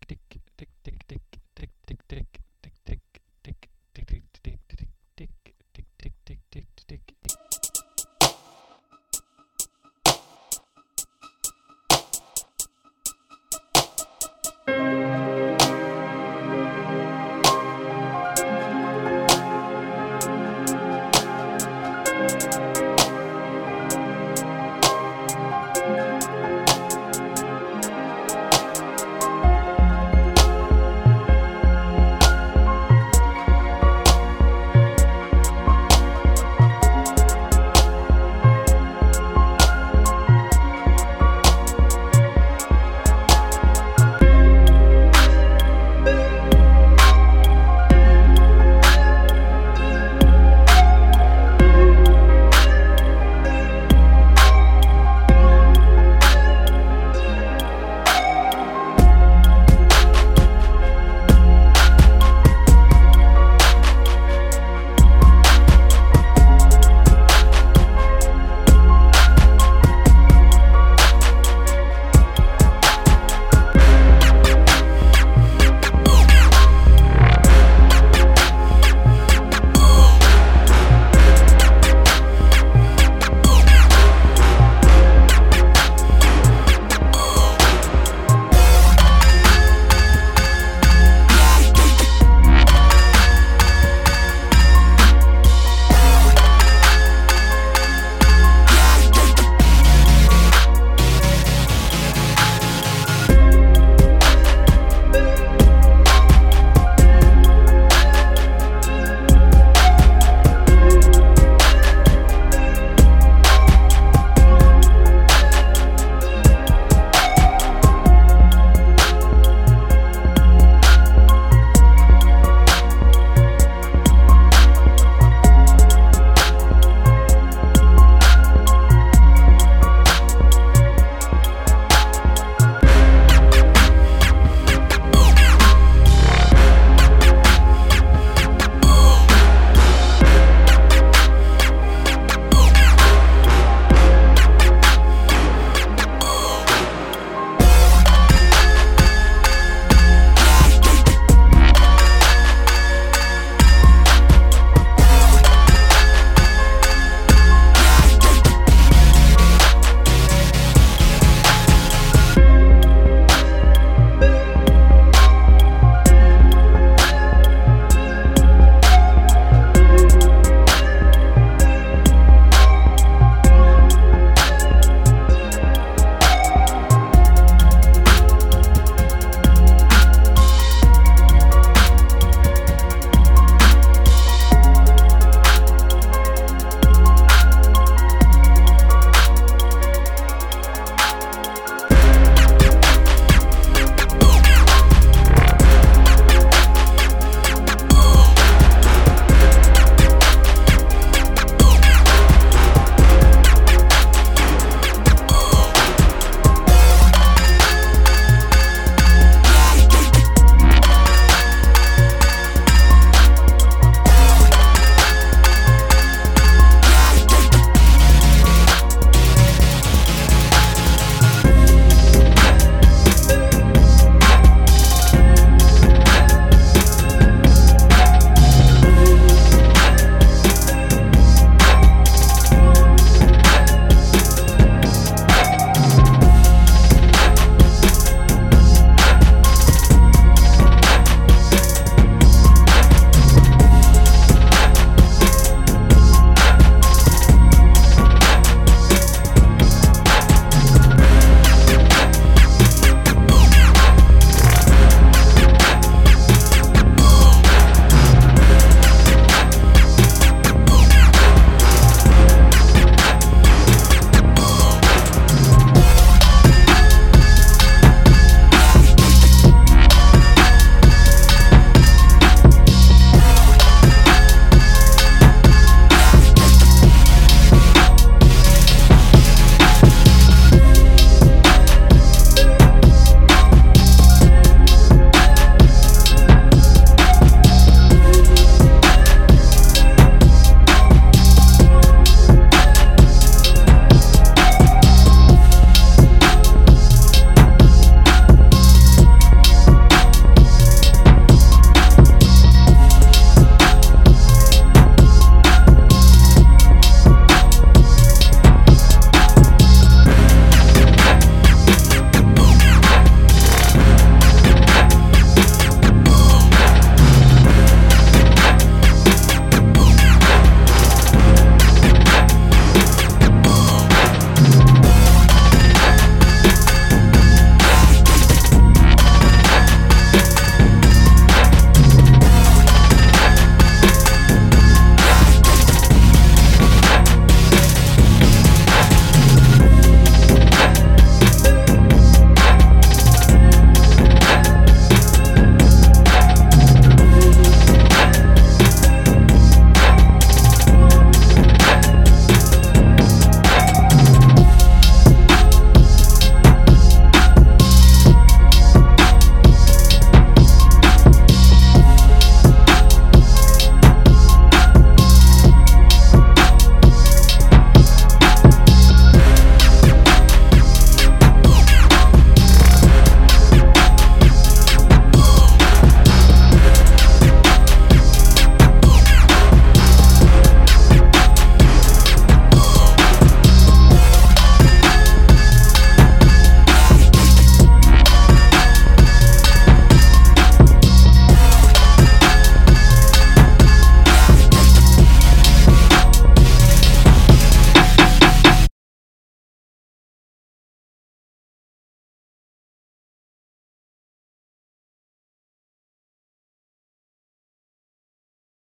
hectic 0.00 0.27